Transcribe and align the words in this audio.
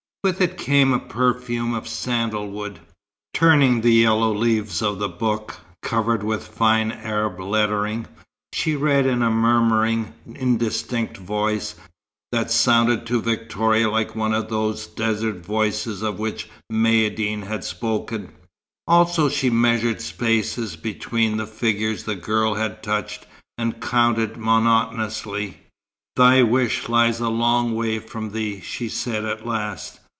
With 0.23 0.39
it 0.39 0.55
came 0.55 0.93
a 0.93 0.99
perfume 0.99 1.73
of 1.73 1.87
sandalwood. 1.87 2.77
Turning 3.33 3.81
the 3.81 3.91
yellow 3.91 4.31
leaves 4.31 4.83
of 4.83 4.99
the 4.99 5.09
book, 5.09 5.59
covered 5.81 6.21
with 6.21 6.45
fine 6.47 6.91
Arab 6.91 7.39
lettering, 7.39 8.05
she 8.53 8.75
read 8.75 9.07
in 9.07 9.23
a 9.23 9.31
murmuring, 9.31 10.13
indistinct 10.35 11.17
voice, 11.17 11.73
that 12.31 12.51
sounded 12.51 13.07
to 13.07 13.19
Victoria 13.19 13.89
like 13.89 14.15
one 14.15 14.31
of 14.31 14.47
those 14.49 14.85
desert 14.85 15.37
voices 15.43 16.03
of 16.03 16.19
which 16.19 16.47
Maïeddine 16.71 17.41
had 17.47 17.63
spoken. 17.63 18.31
Also 18.87 19.27
she 19.27 19.49
measured 19.49 20.01
spaces 20.01 20.75
between 20.75 21.37
the 21.37 21.47
figures 21.47 22.03
the 22.03 22.13
girl 22.13 22.53
had 22.53 22.83
touched, 22.83 23.25
and 23.57 23.81
counted 23.81 24.37
monotonously. 24.37 25.61
"Thy 26.15 26.43
wish 26.43 26.87
lies 26.87 27.19
a 27.19 27.27
long 27.29 27.73
way 27.73 27.97
from 27.97 28.31
thee," 28.33 28.59
she 28.61 28.87
said 28.87 29.25
at 29.25 29.47
last. 29.47 29.97